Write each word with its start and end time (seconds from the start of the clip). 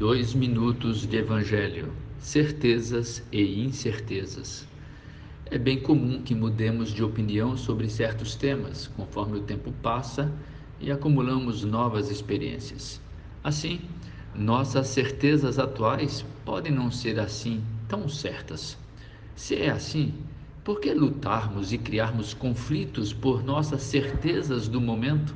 Dois 0.00 0.32
minutos 0.32 1.06
de 1.06 1.18
Evangelho, 1.18 1.92
certezas 2.18 3.22
e 3.30 3.62
incertezas. 3.62 4.66
É 5.44 5.58
bem 5.58 5.78
comum 5.78 6.22
que 6.22 6.34
mudemos 6.34 6.88
de 6.88 7.04
opinião 7.04 7.54
sobre 7.54 7.86
certos 7.90 8.34
temas 8.34 8.86
conforme 8.96 9.36
o 9.36 9.42
tempo 9.42 9.70
passa 9.82 10.32
e 10.80 10.90
acumulamos 10.90 11.64
novas 11.64 12.10
experiências. 12.10 12.98
Assim, 13.44 13.78
nossas 14.34 14.86
certezas 14.86 15.58
atuais 15.58 16.24
podem 16.46 16.72
não 16.72 16.90
ser 16.90 17.20
assim 17.20 17.62
tão 17.86 18.08
certas. 18.08 18.78
Se 19.36 19.54
é 19.54 19.68
assim, 19.68 20.14
por 20.64 20.80
que 20.80 20.94
lutarmos 20.94 21.74
e 21.74 21.78
criarmos 21.78 22.32
conflitos 22.32 23.12
por 23.12 23.44
nossas 23.44 23.82
certezas 23.82 24.66
do 24.66 24.80
momento? 24.80 25.34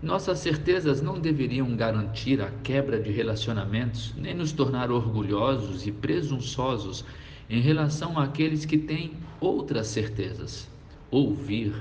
Nossas 0.00 0.38
certezas 0.38 1.02
não 1.02 1.18
deveriam 1.18 1.74
garantir 1.74 2.40
a 2.40 2.52
quebra 2.62 3.00
de 3.00 3.10
relacionamentos, 3.10 4.14
nem 4.16 4.32
nos 4.32 4.52
tornar 4.52 4.92
orgulhosos 4.92 5.88
e 5.88 5.90
presunçosos 5.90 7.04
em 7.50 7.60
relação 7.60 8.16
àqueles 8.16 8.64
que 8.64 8.78
têm 8.78 9.16
outras 9.40 9.88
certezas. 9.88 10.70
Ouvir, 11.10 11.74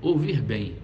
ouvir 0.00 0.42
bem, 0.42 0.78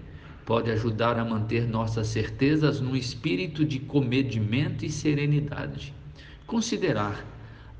pode 0.45 0.71
ajudar 0.71 1.19
a 1.19 1.25
manter 1.25 1.67
nossas 1.67 2.07
certezas 2.07 2.79
no 2.79 2.95
espírito 2.95 3.65
de 3.65 3.79
comedimento 3.79 4.85
e 4.85 4.89
serenidade. 4.89 5.93
Considerar, 6.45 7.25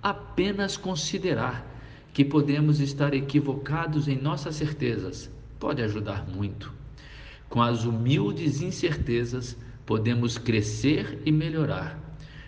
apenas 0.03 0.75
considerar, 0.75 1.65
que 2.13 2.25
podemos 2.25 2.81
estar 2.81 3.13
equivocados 3.13 4.09
em 4.09 4.21
nossas 4.21 4.55
certezas 4.55 5.31
pode 5.57 5.81
ajudar 5.81 6.27
muito. 6.27 6.76
Com 7.49 7.61
as 7.61 7.85
humildes 7.85 8.61
incertezas, 8.61 9.55
podemos 9.85 10.37
crescer 10.37 11.21
e 11.25 11.31
melhorar. 11.31 11.97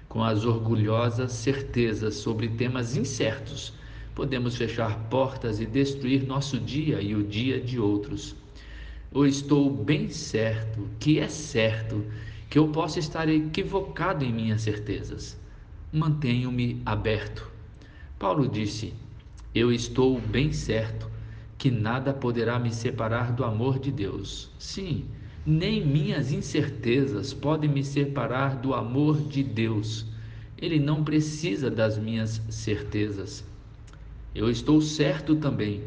Com 0.09 0.23
as 0.23 0.43
orgulhosas 0.43 1.31
certezas 1.31 2.15
sobre 2.15 2.49
temas 2.49 2.97
incertos, 2.97 3.73
podemos 4.13 4.57
fechar 4.57 4.97
portas 5.09 5.61
e 5.61 5.65
destruir 5.65 6.25
nosso 6.25 6.59
dia 6.59 7.01
e 7.01 7.15
o 7.15 7.23
dia 7.23 7.61
de 7.61 7.79
outros. 7.79 8.35
Ou 9.13 9.25
estou 9.25 9.71
bem 9.71 10.09
certo 10.09 10.87
que 10.99 11.19
é 11.19 11.29
certo 11.29 12.05
que 12.49 12.59
eu 12.59 12.67
posso 12.67 12.99
estar 12.99 13.29
equivocado 13.29 14.25
em 14.25 14.33
minhas 14.33 14.63
certezas. 14.63 15.39
Mantenho-me 15.93 16.81
aberto. 16.85 17.49
Paulo 18.17 18.47
disse: 18.47 18.93
Eu 19.55 19.71
estou 19.71 20.19
bem 20.19 20.51
certo 20.51 21.09
que 21.59 21.69
nada 21.69 22.13
poderá 22.13 22.57
me 22.57 22.73
separar 22.73 23.33
do 23.33 23.43
amor 23.43 23.79
de 23.79 23.91
Deus. 23.91 24.49
Sim, 24.57 25.03
nem 25.45 25.85
minhas 25.85 26.31
incertezas 26.31 27.33
podem 27.33 27.69
me 27.69 27.83
separar 27.83 28.55
do 28.55 28.73
amor 28.73 29.19
de 29.21 29.43
Deus. 29.43 30.05
Ele 30.57 30.79
não 30.79 31.03
precisa 31.03 31.69
das 31.69 31.97
minhas 31.97 32.41
certezas. 32.49 33.45
Eu 34.33 34.49
estou 34.49 34.81
certo 34.81 35.35
também 35.35 35.83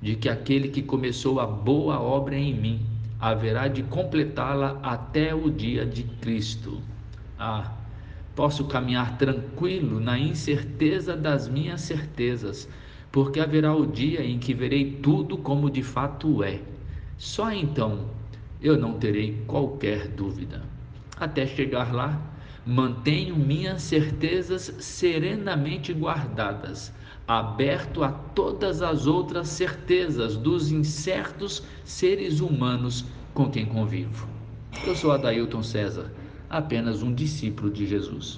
de 0.00 0.14
que 0.14 0.28
aquele 0.28 0.68
que 0.68 0.82
começou 0.82 1.40
a 1.40 1.46
boa 1.46 1.98
obra 1.98 2.36
em 2.36 2.52
mim 2.52 2.86
haverá 3.18 3.66
de 3.66 3.82
completá-la 3.82 4.78
até 4.82 5.34
o 5.34 5.50
dia 5.50 5.86
de 5.86 6.02
Cristo. 6.02 6.82
Ah, 7.38 7.72
posso 8.34 8.66
caminhar 8.66 9.16
tranquilo 9.16 10.00
na 10.00 10.18
incerteza 10.18 11.16
das 11.16 11.48
minhas 11.48 11.80
certezas 11.80 12.68
porque 13.14 13.38
haverá 13.38 13.72
o 13.72 13.86
dia 13.86 14.24
em 14.24 14.40
que 14.40 14.52
verei 14.52 14.98
tudo 15.00 15.38
como 15.38 15.70
de 15.70 15.84
fato 15.84 16.42
é. 16.42 16.60
Só 17.16 17.52
então 17.52 18.06
eu 18.60 18.76
não 18.76 18.94
terei 18.94 19.40
qualquer 19.46 20.08
dúvida. 20.08 20.64
Até 21.16 21.46
chegar 21.46 21.94
lá, 21.94 22.20
mantenho 22.66 23.36
minhas 23.36 23.82
certezas 23.82 24.74
serenamente 24.80 25.92
guardadas, 25.92 26.92
aberto 27.24 28.02
a 28.02 28.10
todas 28.10 28.82
as 28.82 29.06
outras 29.06 29.46
certezas 29.46 30.36
dos 30.36 30.72
incertos 30.72 31.62
seres 31.84 32.40
humanos 32.40 33.04
com 33.32 33.48
quem 33.48 33.64
convivo. 33.64 34.26
Eu 34.84 34.96
sou 34.96 35.12
Adailton 35.12 35.62
César, 35.62 36.10
apenas 36.50 37.00
um 37.00 37.14
discípulo 37.14 37.70
de 37.70 37.86
Jesus. 37.86 38.32